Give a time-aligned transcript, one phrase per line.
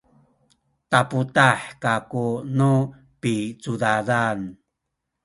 [0.91, 2.25] taputah kaku
[2.57, 2.71] nu
[3.21, 4.37] picudadan